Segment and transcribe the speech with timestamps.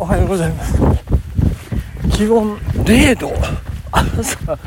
[0.00, 0.78] おはようございます
[2.16, 3.32] 気温0度
[3.92, 4.58] 朝、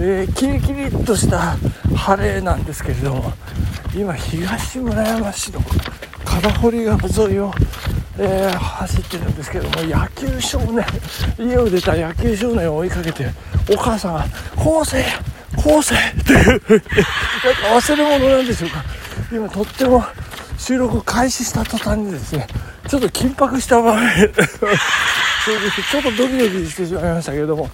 [0.00, 1.58] えー、キリキリっとした
[1.94, 3.32] 晴れなんですけれども
[3.94, 5.60] 今東村山市の
[6.24, 6.98] 金堀川
[7.28, 7.52] 沿いを、
[8.18, 10.86] えー、走ってるんですけども野球少年
[11.38, 13.26] 家を出た野球少年を追いかけて
[13.70, 14.24] お母さんが
[14.56, 15.04] 「昴生
[15.58, 16.86] 昴生!」っていう なんか
[17.76, 18.82] 忘れ物なんでしょうか
[19.30, 20.02] 今とっても
[20.56, 22.46] 収録開始した途端にですね
[22.88, 24.32] ちょっと緊迫した場面。
[24.32, 27.68] ちょっとドキドキしてしまいましたけれども。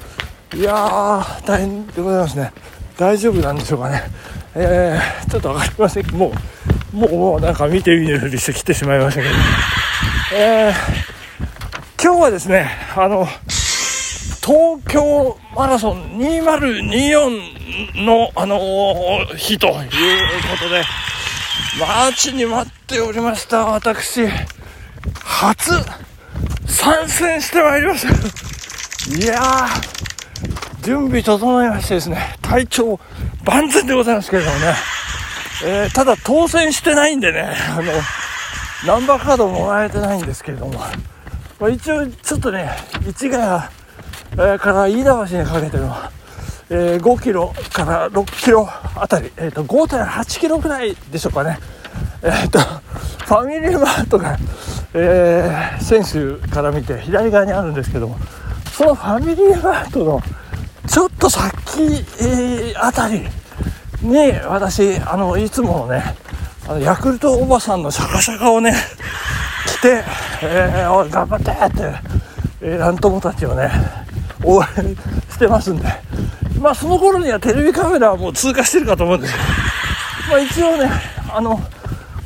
[0.54, 2.52] いやー大変でございますね。
[2.98, 4.04] 大丈夫なんでしょうかね。
[4.54, 6.10] えー、ちょっと分かりません。
[6.12, 6.32] も
[6.92, 9.34] うもうもうなんか見て見ぬふりしてきてしまいましたけど。
[10.34, 13.28] えー、今日はですねあの
[14.45, 19.84] 東京マラソン2024のあのー、日というこ
[20.60, 20.82] とで
[21.80, 24.28] 待ちに待っておりました私。
[25.22, 25.70] 初
[26.66, 28.12] 参戦してまいりました。
[29.16, 33.01] いやー準備整いましてですね体調
[33.45, 34.74] 万全でございますけれどもね、
[35.64, 37.92] えー、ただ当選してないんでねあの
[38.87, 40.79] ナンバーカードもらえてないんですけれども、
[41.59, 42.70] まあ、一応ちょっとね
[43.16, 43.70] 市ヶ
[44.36, 45.95] 谷、から飯田橋にかけての
[46.70, 51.59] えー、5キロから6キロあたり、えーと、5.8キロぐらいでしょうかね、
[52.23, 54.38] えーと、ファミリーマートが、
[54.95, 58.16] えー、選手から見て左側にあるんですけども
[58.73, 60.20] そのファミリーマートの
[60.88, 61.51] ちょっと先、
[62.20, 63.23] えー、あたり
[64.03, 66.03] に私あのいつものね
[66.69, 68.72] あのヤクルトおばさんのシャカシャカをね
[69.66, 70.04] 着て、
[70.42, 71.98] えー、頑張ってって、
[72.60, 73.70] えー、ラン友たちをね
[74.44, 74.97] 応援
[75.31, 75.84] してますんで
[76.64, 79.44] まあその頃にはテレビカメラはもう通過してるかと思うんですけど、
[80.31, 80.91] まあ一応ね、
[81.31, 81.60] あの、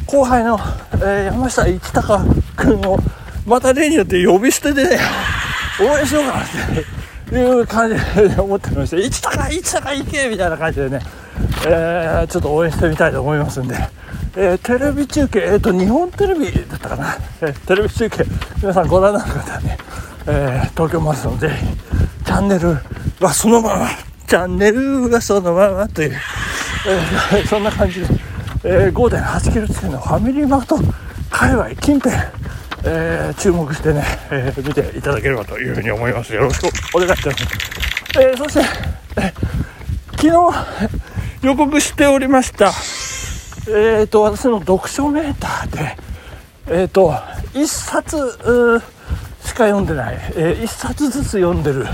[0.06, 0.56] 後輩の、
[0.94, 2.22] えー、山下一隆
[2.58, 2.98] 君を
[3.46, 5.00] また例によって呼び捨てでね、
[5.80, 6.46] 応援しようかなっ
[7.28, 11.00] ていう感じで思ってまして、一隆一隆行けみたいな感じでね、
[11.66, 13.76] えー、ちょっと応援してみたいと思いますんで、
[14.36, 18.24] えー、テレビ中継、えっ、ー、と、日本テレビだったかな、えー、テレビ中継、
[18.60, 19.78] 皆さんご覧になる方はね、
[20.26, 22.76] えー、東京マラソンぜひ、チャンネル
[23.20, 23.88] はそのまま
[24.26, 26.12] チャンネルがそのままという、
[27.32, 28.06] えー、そんな感じで、
[28.62, 30.76] えー、5.8キロ地点のファミリーマート
[31.30, 32.14] 界隈近辺、
[32.84, 36.34] えー、注目してね、えー、見ていただければというふうに思います。
[36.34, 37.38] よろしくお願いします。
[38.18, 38.60] えー、そして、
[39.20, 39.32] え
[40.16, 40.32] 昨日
[41.42, 42.72] 予告しておりました、
[43.68, 45.96] えーと、私の読書メーターで、
[46.66, 47.10] えーと、
[47.54, 48.16] 1冊
[49.44, 51.86] しか読んでない、えー、1冊ずつ読んでる、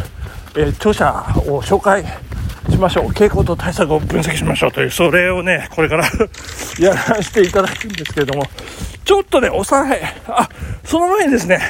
[0.57, 1.13] えー、著者
[1.47, 2.03] を紹介
[2.71, 6.05] しましょう傾向と対策を分析しましょうというそれをねこれから
[6.81, 8.45] やらせていただくんですけれども
[9.05, 10.49] ちょっとねおさらいあ
[10.85, 11.61] その前にですね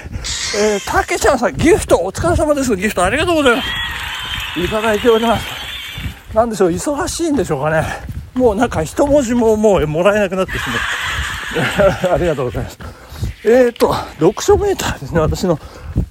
[0.57, 2.77] えー、たけちゃんさんギフトお疲れ様です。
[2.77, 3.63] ギフトありがとうございま
[4.55, 4.61] す。
[4.61, 5.45] いただいております。
[6.33, 7.85] なんでしょう忙しいんでしょうかね。
[8.35, 10.59] もうなんか一文字ももうもらえなくなってし
[12.07, 12.15] まう。
[12.15, 12.79] ありがとうございます。
[13.45, 15.21] えっ、ー、と読書メーターですね。
[15.21, 15.59] 私の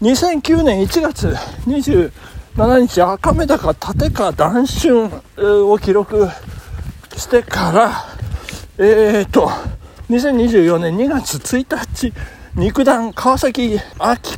[0.01, 1.29] 2009年1月
[1.65, 2.11] 27
[2.87, 5.09] 日赤目高立川談春
[5.65, 6.27] を記録
[7.15, 8.05] してから
[8.77, 9.49] えっ、ー、と
[10.09, 12.13] 2024年2月1日
[12.55, 13.79] 肉弾川崎明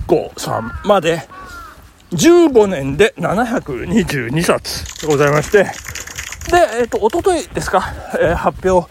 [0.08, 1.28] 子さんまで
[2.12, 5.64] 15年で722冊でございまして。
[5.64, 5.70] で、
[6.80, 8.90] えっ、ー、と、おとといですか、えー、発表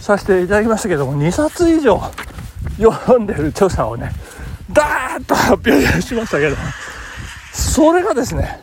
[0.00, 2.00] させていただきましたけども、2冊以上
[2.78, 4.10] 読んでる著者をね、
[4.72, 6.56] ダーッと発表しましたけど、
[7.52, 8.62] それがですね、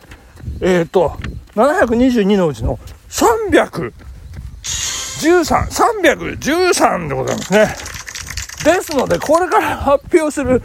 [0.59, 1.19] えっ、ー、と、
[1.55, 3.93] 722のうちの313、
[4.63, 7.98] 313でございますね。
[8.63, 10.61] ですので、これから発表する、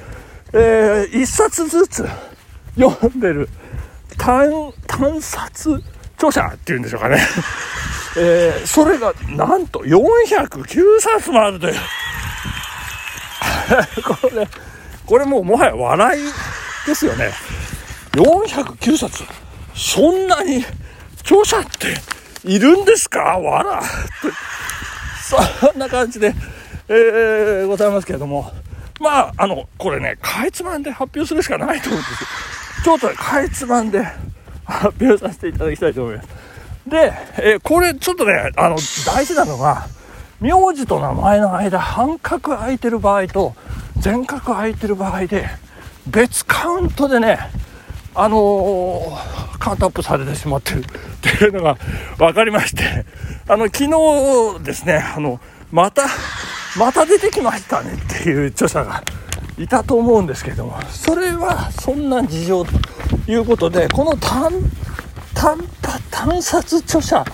[0.53, 2.07] えー、1冊ずつ
[2.79, 3.49] 読んでる
[4.19, 5.83] 単、単冊
[6.17, 7.19] 著者っていうんでしょうかね。
[8.17, 11.75] えー、それがなんと409冊もあるという。
[14.05, 14.49] これ、
[15.07, 16.25] これもうもはや笑い
[16.87, 17.33] ですよね。
[18.13, 19.25] 409冊。
[19.75, 20.65] そんなに
[21.21, 21.97] 著者って
[22.45, 23.39] いるんですか？
[23.39, 23.83] わら。
[25.21, 25.37] そ
[25.75, 26.35] んな感じで、
[26.89, 28.51] えー、ございますけれども。
[29.01, 32.29] まあ、あの、これね、かいつまんで発表するしかないと思うんですよ。
[32.85, 34.05] ちょっとね、かいつまんで
[34.65, 36.29] 発表させていただきたいと思います。
[36.87, 38.77] で、えー、これちょっとね、あの、
[39.07, 39.87] 大事なのが、
[40.41, 43.55] 名字と名前の間、半角空いてる場合と、
[43.99, 45.49] 全角空いてる場合で、
[46.07, 47.39] 別カウントでね、
[48.15, 50.85] あのー、カウントアップされてしまってる っ
[51.21, 51.77] ていうのが
[52.19, 53.05] 分かりまして、
[53.49, 53.87] あの、昨
[54.59, 55.41] 日ですね、あの、
[55.73, 56.03] また、
[56.79, 59.03] また出てきましたねっていう著者が
[59.59, 62.71] いたと思うんですけれどもそれはそんな事情と
[63.31, 64.51] いうことでこの単
[65.35, 65.59] 単
[66.11, 67.25] 単殺著者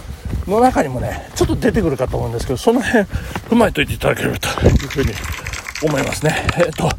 [0.47, 5.13] の中にもねちょっと出てくるかと思うんですけどその辺踏まえておいていただければというふうに
[5.83, 6.47] 思いますね。
[6.59, 6.91] えっ、ー、と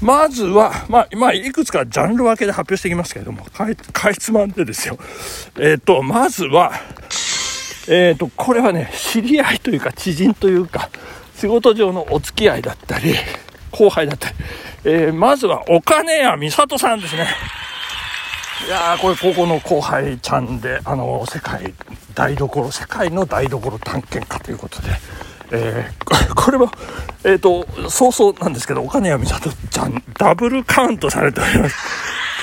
[0.00, 4.96] まずは、まあ、まあ、いくつかジャンル分けで発表していきますけれども、かいかいつまんでですよ。
[5.58, 6.72] えっ、ー、と、まずは、
[7.88, 10.88] えっ、ー、と、これはね、知り合いというか、知人というか、
[11.38, 13.14] 仕事上のお付き合いだったり、
[13.70, 14.34] 後輩だったり、
[14.84, 17.28] えー、まずは、お金谷美里さんですね。
[18.66, 21.72] いやー、これ高校の後輩ちゃんで、あの、世界
[22.12, 24.88] 台所、世界の台所探検家ということで、
[25.52, 26.72] えー、 これは、
[27.22, 31.76] えっ、ー、と、早々なんですけど、お金谷美里ちゃん、ダブルカウントされております。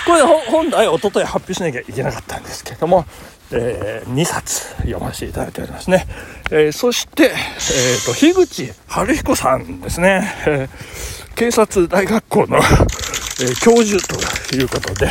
[0.06, 3.06] これ本来、おととい発表しなきゃいけなかったんですけども、
[3.52, 6.06] えー、2冊読ませていただいておりますね。
[6.52, 15.10] えー、そして、えーと、樋口春彦さんですね、えー、警察大学校の、えー、教授ということで、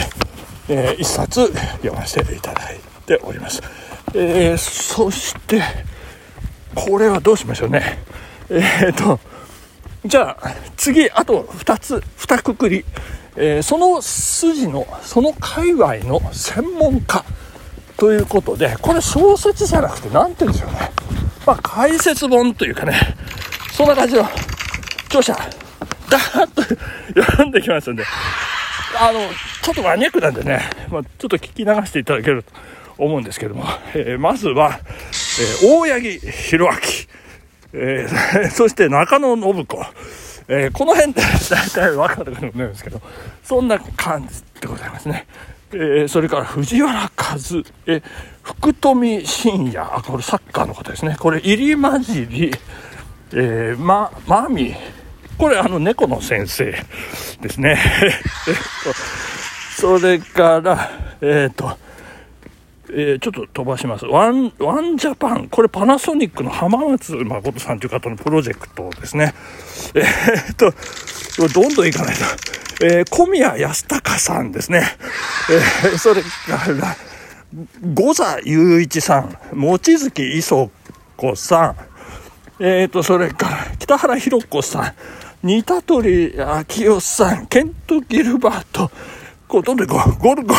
[0.69, 3.63] えー、1冊読ませていただいております。
[4.15, 5.63] えー、そして、
[6.75, 7.99] これはどうしましょうね。
[8.49, 9.19] えー、と、
[10.05, 12.85] じゃあ、次、あと2つ、2くくり。
[13.37, 17.25] えー、その筋の、その界隈の専門家
[17.97, 20.91] ということで、これ小説じゃなくて、何て言うんでしょうね。
[21.47, 22.95] まあ、解説本というかね、
[23.73, 24.25] そんな感じの
[25.07, 28.05] 著者、だーっと読んできますんで、
[28.99, 29.21] あの、
[29.63, 30.61] ちょっとマニアックなんでね、
[30.91, 32.53] まあ、ちょっと聞き流していただけると
[32.99, 33.65] 思うんですけども、
[33.95, 36.77] えー、まずは、えー、大八木弘
[37.73, 39.85] 明、えー、 そして中野信子、
[40.49, 43.01] えー、この辺で大体分かると思うんですけど、
[43.43, 45.27] そんな感じでございますね。
[45.73, 47.37] えー、それから藤原和
[47.87, 48.03] え
[48.43, 51.17] 福富信也、あ、これサッカーの方ですね。
[51.19, 52.53] これ、入り混じり、
[53.33, 54.75] えー、ま、まみ、
[55.39, 56.75] これ、あの、猫の先生
[57.41, 57.79] ですね。
[58.47, 58.93] えっと、
[59.81, 60.91] それから、
[61.21, 61.77] えっ、ー、と、
[62.97, 64.07] えー、ちょっと飛ばします。
[64.07, 65.49] ONE、ONE JAPAN。
[65.49, 69.35] これパナソニックの濱松誠さんという方のプロジェクトですね。
[69.95, 70.73] えー、っと、
[71.53, 72.25] どんどんいかないと。
[72.85, 74.85] えー、小宮康隆さんですね。
[75.85, 76.29] えー、それか
[76.79, 76.97] ら、
[77.95, 80.71] 五座雄一さん、望月衣塑
[81.17, 81.77] 子さん、
[82.61, 84.95] えーと、それから、北原弘子さ
[85.43, 88.91] ん、似鳥昭雄さん、ケント・ギルバート、
[89.49, 90.55] ことでゴゴルゴ、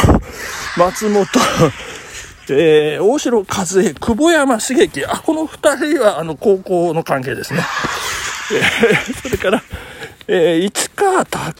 [0.77, 1.25] 松本、
[2.49, 7.61] えー、大城和恵、久保山茂樹、あ、この二人は、あの、高校の関係ですね。
[8.53, 9.63] えー、それから、
[10.27, 11.55] えー、市川武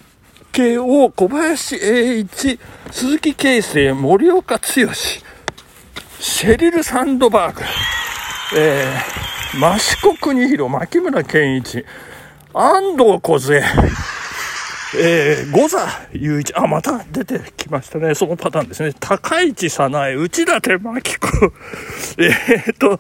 [0.54, 2.60] 雄、小林栄一、
[2.92, 7.62] 鈴木啓生、森岡剛、シェリル・サンドバーグ、
[8.58, 11.84] えー、益子国広、牧村健一、
[12.54, 13.62] 安藤梢、
[14.98, 15.80] えー、五座
[16.14, 18.16] 雄一、あ、また出てきましたね。
[18.16, 18.94] そのパターンですね。
[19.00, 21.54] 高市早苗、内館真紀子。
[22.24, 23.00] え、っと、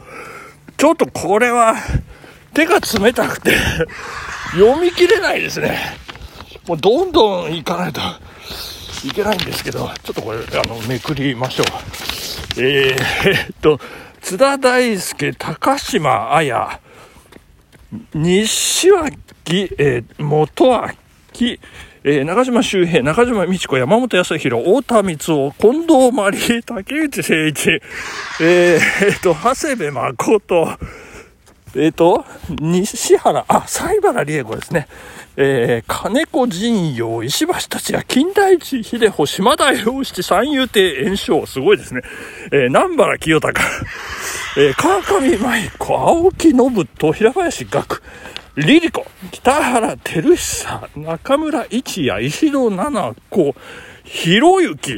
[0.77, 1.75] ちょっとこれは、
[2.53, 3.57] 手が冷たくて
[4.53, 5.77] 読み切れないですね。
[6.67, 8.01] もうどんどん行かないと
[9.05, 11.65] いけないんですけど、ちょっとこれ、あの、めくりましょう。
[12.61, 13.79] えー、っと、
[14.21, 16.79] 津田大介、高島彩、
[18.13, 19.13] 西脇、
[19.77, 20.89] えー、元明、
[22.07, 27.81] えー、中島周平、中島美智子、山本康弘、太田光夫、近藤真理、竹内誠一、えー、
[28.41, 30.77] えー、と、長谷部誠、
[31.75, 32.23] えっ、ー、と、
[32.61, 34.87] 西原、あ、西原理恵子ですね。
[35.37, 42.01] えー、金子陣陽、石橋達也、金田一秀穂、島田洋七、三遊亭炎章、すごいですね。
[42.53, 43.65] えー、南原清隆、
[44.57, 48.03] えー、川上舞子、青木信人、平林学、
[48.57, 53.53] リリコ、北原照久、中村一也、石戸七子、
[54.05, 54.93] ひろゆき、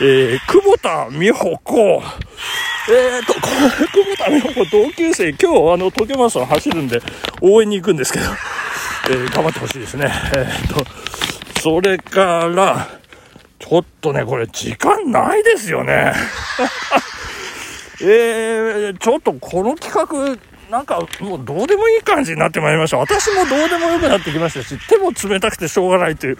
[0.00, 7.02] えー、久保田美穂子、えーと、久保田美穂子同級生、今日あの、東京マラソン走るんで
[7.42, 8.24] 応援に行くんですけど、
[9.10, 10.10] えー、頑張ってほしいですね。
[10.34, 12.88] えーと、それから、
[13.58, 16.14] ちょっとね、これ時間ないですよね。
[18.00, 22.96] えー、ちょっとこの企画、なんかもうどうでもいい感じになってまいりました。
[22.96, 26.38] 私もどうでもよくなってきましたし、手も冷たくてしょうがないという。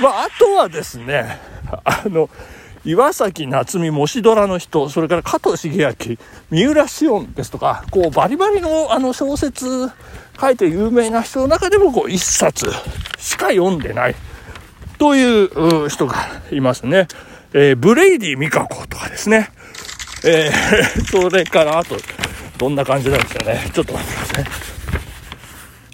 [0.00, 1.38] まあ、あとはですね、
[1.84, 2.30] あの、
[2.86, 6.16] 岩崎夏美、もしドラの人、それから加藤茂明、
[6.50, 9.66] 三浦紫音ですとか、こう、バリバリのあの小説
[10.40, 12.72] 書いて有名な人の中でも、こう、一冊
[13.18, 14.14] しか読んでない
[14.96, 16.14] という人が
[16.50, 17.08] いますね。
[17.52, 19.50] えー、ブレイディ・ミカコとかですね。
[20.24, 21.94] えー、それから、あと、
[22.58, 23.64] どんな感じなんですかね。
[23.72, 24.44] ちょっと待ってください。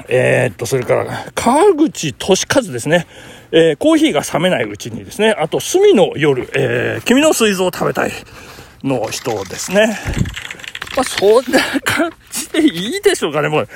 [0.09, 3.07] えー、っと、それから、川口俊和ですね。
[3.53, 8.13] えー、コーヒーが冷めないうちにですね、あと、隅の夜、えー、君の水蔵を食べたい
[8.83, 9.99] の人ですね。
[10.97, 13.69] まあ、そんな感じでいいでしょうかね、もう。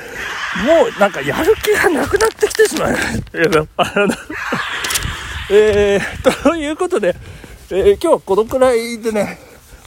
[0.67, 2.97] もう、なんか、やる気がなくなってきてしまう。
[5.51, 7.17] えー、ということで、
[7.71, 9.39] えー、今日はこのくらいでね、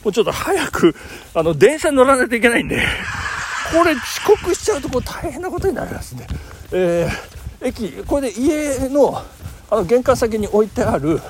[0.04, 0.96] もうちょっと早く、
[1.34, 2.82] あの、電車に乗らないといけないんで、
[3.72, 6.28] これ遅刻しちゃうとこう大変なことになりますね。
[6.72, 9.22] えー、駅、これで家の、
[9.70, 11.22] あの、玄関先に置いてある、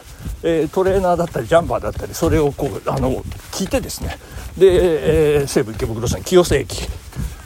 [0.44, 4.18] えー、トレーナーだったり、ジャンパーだったり、それをこう、あの、聞いてですね、
[4.58, 6.88] で、えー、西武池袋線清瀬駅。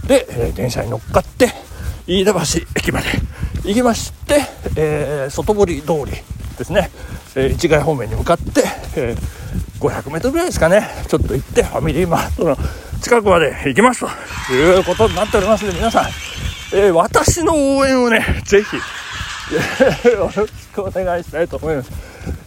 [0.08, 1.52] で、えー、電車に乗っかって、
[2.08, 2.40] 飯田橋
[2.76, 3.08] 駅まで
[3.64, 4.42] 行きまして、
[4.76, 6.12] えー、外堀通り
[6.58, 6.92] ですね、
[7.36, 8.64] えー、市街方面に向かって、
[8.96, 9.45] えー、
[9.80, 12.58] 500メートルぐらいですかね、ちょっと行って、ファミリーマートの
[13.02, 14.06] 近くまで行きます
[14.48, 16.06] ということになっておりますので、皆さん、
[16.74, 18.76] えー、私の応援をね、ぜひ、
[20.10, 21.92] よろしくお願いしたいと思います。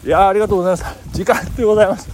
[0.04, 1.12] いやありがとうございます。
[1.12, 2.08] 時間でございます。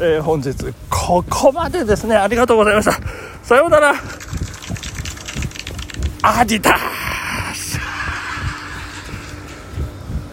[0.00, 0.54] えー、本日、
[0.88, 2.98] ここまでですね、ありがとうございました。
[3.42, 3.94] さようなら。
[6.22, 7.09] アディター